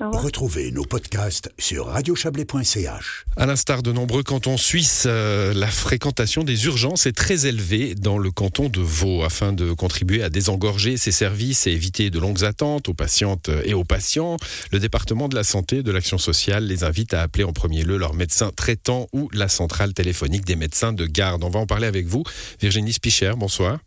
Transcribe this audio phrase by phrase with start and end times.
[0.00, 3.26] Retrouvez nos podcasts sur radiochablais.ch.
[3.36, 8.16] À l'instar de nombreux cantons suisses, euh, la fréquentation des urgences est très élevée dans
[8.16, 12.44] le canton de Vaud afin de contribuer à désengorger ces services et éviter de longues
[12.44, 14.38] attentes aux patientes et aux patients.
[14.72, 17.82] Le département de la santé et de l'action sociale les invite à appeler en premier
[17.82, 21.44] lieu leur médecin traitant ou la centrale téléphonique des médecins de garde.
[21.44, 22.24] On va en parler avec vous.
[22.60, 23.78] Virginie Spicher, bonsoir.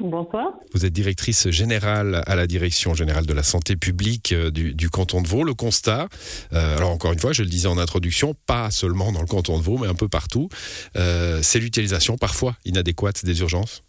[0.00, 0.54] Bonsoir.
[0.72, 5.20] Vous êtes directrice générale à la Direction générale de la santé publique euh, du, canton
[5.20, 5.44] de Vaud.
[5.44, 6.08] Le constat,
[6.52, 9.58] euh, alors encore une fois, je le disais en introduction, pas seulement dans le canton
[9.58, 10.48] de Vaud, mais un peu partout,
[10.96, 13.82] euh, c'est l'utilisation parfois inadéquate des urgences.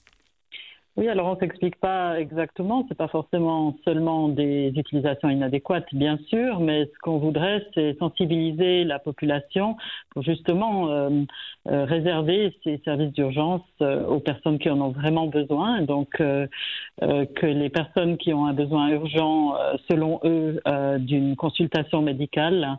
[0.97, 2.85] Oui, alors on ne s'explique pas exactement.
[2.89, 8.83] C'est pas forcément seulement des utilisations inadéquates, bien sûr, mais ce qu'on voudrait, c'est sensibiliser
[8.83, 9.77] la population
[10.09, 11.09] pour justement euh,
[11.69, 15.81] euh, réserver ces services d'urgence euh, aux personnes qui en ont vraiment besoin.
[15.81, 19.55] Donc, que les personnes qui ont un besoin urgent,
[19.89, 20.59] selon eux,
[20.99, 22.77] d'une consultation médicale,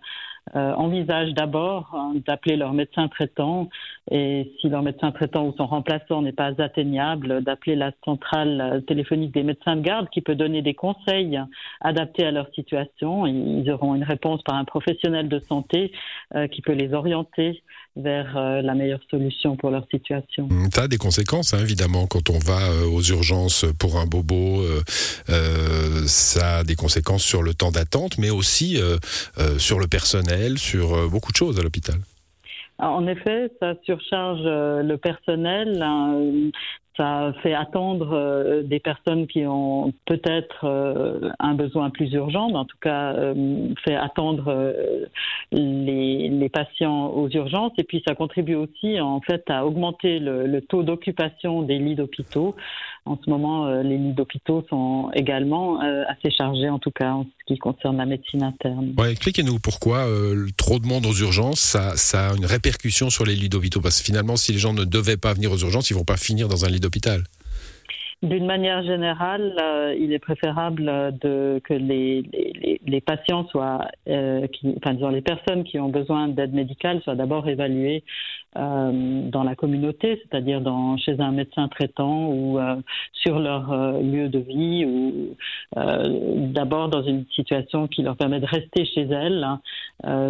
[0.56, 3.68] euh, envisagent d'abord hein, d'appeler leur médecin traitant
[4.10, 9.32] et si leur médecin traitant ou son remplaçant n'est pas atteignable, d'appeler la centrale téléphonique
[9.32, 11.40] des médecins de garde qui peut donner des conseils
[11.80, 13.26] adaptés à leur situation.
[13.26, 15.92] Ils auront une réponse par un professionnel de santé
[16.34, 17.62] euh, qui peut les orienter
[17.96, 20.48] vers euh, la meilleure solution pour leur situation.
[20.74, 24.62] Ça a des conséquences, hein, évidemment, quand on va aux urgences pour un bobo,
[26.06, 28.78] ça a des conséquences sur le temps d'attente, mais aussi
[29.58, 31.96] sur le personnel sur euh, beaucoup de choses à l'hôpital.
[32.78, 35.82] En effet, ça surcharge euh, le personnel.
[36.96, 40.66] Ça fait attendre euh, des personnes qui ont peut-être
[41.38, 43.14] un besoin plus urgent, mais en tout cas
[43.84, 44.74] fait attendre
[45.50, 47.72] les, patients aux urgences.
[47.78, 52.54] Et puis ça contribue aussi en fait à augmenter le taux d'occupation des lits d'hôpitaux.
[53.04, 57.10] En ce moment, euh, les lits d'hôpitaux sont également euh, assez chargés, en tout cas
[57.10, 58.94] en ce qui concerne la médecine interne.
[58.96, 63.24] Ouais, expliquez-nous pourquoi euh, trop de monde aux urgences, ça, ça, a une répercussion sur
[63.24, 63.80] les lits d'hôpitaux.
[63.80, 66.16] Parce que finalement, si les gens ne devaient pas venir aux urgences, ils vont pas
[66.16, 67.24] finir dans un lit d'hôpital.
[68.22, 69.52] D'une manière générale,
[69.98, 70.84] il est préférable
[71.20, 76.28] de, que les, les, les patients soient, qui, enfin disons les personnes qui ont besoin
[76.28, 78.04] d'aide médicale soient d'abord évaluées
[78.58, 82.76] euh, dans la communauté, c'est-à-dire dans, chez un médecin traitant ou euh,
[83.14, 85.34] sur leur euh, lieu de vie, ou
[85.74, 89.60] d'abord dans une situation qui leur permet de rester chez elles, hein,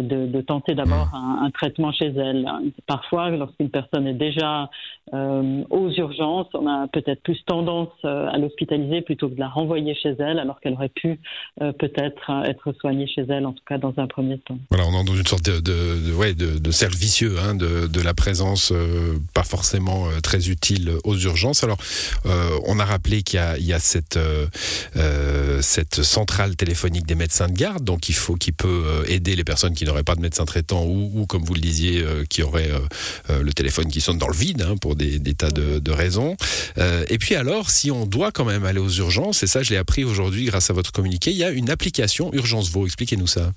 [0.01, 2.47] de, tenter d'abord un, traitement chez elles.
[2.87, 4.69] Parfois, lorsqu'une personne est déjà
[5.11, 10.15] aux urgences, on a peut-être plus tendance à l'hospitaliser plutôt que de la renvoyer chez
[10.19, 11.19] elle, alors qu'elle aurait pu
[11.59, 14.57] peut-être être soignée chez elle, en tout cas dans un premier temps.
[14.69, 18.01] Voilà, on est dans une sorte de, de, ouais, de, cercle vicieux hein, de, de
[18.13, 21.63] présence euh, pas forcément euh, très utile aux urgences.
[21.63, 21.77] Alors,
[22.25, 24.19] euh, on a rappelé qu'il y, a, cette,
[25.61, 29.73] cette centrale téléphonique des médecins de garde, donc il faut qui peut aider les personnes
[29.73, 32.71] qui n'auraient pas de médecin traitant ou, comme vous le disiez, qui auraient
[33.29, 36.35] le téléphone qui sonne dans le vide hein, pour des, tas de, de raisons.
[36.77, 39.77] et puis alors, si on doit quand même aller aux urgences, et ça je l'ai
[39.77, 42.85] appris aujourd'hui grâce à votre communiqué, il y a une application Urgence Vaux.
[42.85, 43.53] Expliquez-nous ça.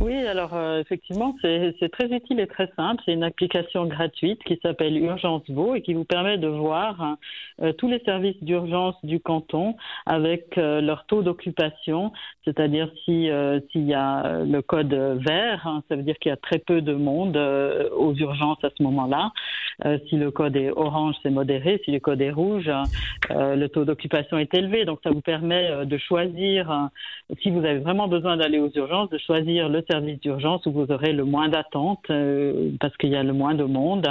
[0.00, 3.02] Oui, alors euh, effectivement, c'est très utile et très simple.
[3.04, 7.16] C'est une application gratuite qui s'appelle Urgence Vaud et qui vous permet de voir
[7.62, 9.74] euh, tous les services d'urgence du canton
[10.06, 12.12] avec euh, leur taux d'occupation,
[12.44, 13.28] c'est-à-dire si
[13.72, 16.80] s'il y a le code vert, hein, ça veut dire qu'il y a très peu
[16.80, 19.32] de monde aux urgences à ce moment-là.
[20.08, 21.80] si le code est orange, c'est modéré.
[21.84, 22.70] Si le code est rouge,
[23.30, 24.84] le taux d'occupation est élevé.
[24.84, 26.88] Donc ça vous permet de choisir,
[27.42, 30.86] si vous avez vraiment besoin d'aller aux urgences, de choisir le service d'urgence où vous
[30.90, 34.06] aurez le moins d'attente euh, parce qu'il y a le moins de monde.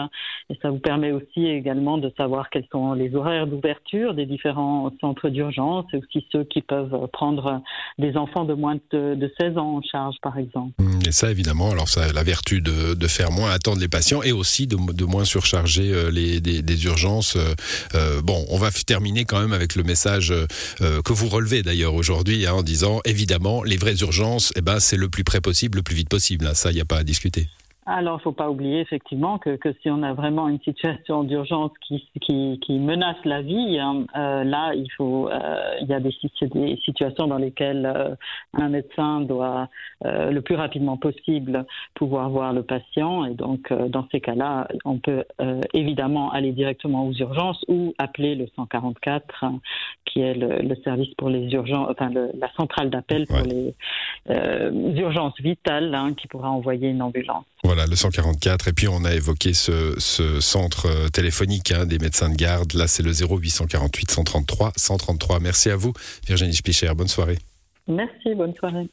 [0.49, 4.91] Et ça vous permet aussi également de savoir quels sont les horaires d'ouverture des différents
[5.01, 7.61] centres d'urgence et aussi ceux qui peuvent prendre
[7.97, 10.73] des enfants de moins de, 16 ans en charge, par exemple.
[11.05, 14.23] Et ça, évidemment, alors ça a la vertu de, de faire moins attendre les patients
[14.23, 17.37] et aussi de, de moins surcharger euh, les, des urgences.
[17.95, 20.33] Euh, bon, on va terminer quand même avec le message
[20.79, 24.97] que vous relevez d'ailleurs aujourd'hui hein, en disant, évidemment, les vraies urgences, eh ben, c'est
[24.97, 26.55] le plus près possible le plus vite possible.
[26.55, 27.47] Ça, il n'y a pas à discuter.
[27.89, 31.23] Alors, il ne faut pas oublier effectivement que, que, si on a vraiment une situation
[31.23, 35.93] d'urgence qui, qui, qui, menace la vie, hein, euh, là, il faut, euh, il y
[35.93, 38.13] a des, des, situations dans lesquelles euh,
[38.55, 39.69] un médecin doit
[40.03, 41.65] le plus rapidement possible
[41.95, 45.23] pouvoir voir le patient, et donc dans ces cas-là, on peut
[45.73, 49.59] évidemment aller directement aux urgences ou appeler le 144, hein,
[50.05, 53.73] qui est le, le, service pour les urgences, enfin le, la centrale d'appel pour les
[54.29, 57.45] urgences vitales, hein, qui pourra envoyer une ambulance.
[57.63, 58.67] Voilà, le 144.
[58.67, 62.73] Et puis, on a évoqué ce, ce centre euh, téléphonique hein, des médecins de garde.
[62.73, 65.39] Là, c'est le 0848 133 133.
[65.39, 65.93] Merci à vous,
[66.25, 66.91] Virginie Spicher.
[66.95, 67.37] Bonne soirée.
[67.87, 68.87] Merci, bonne soirée.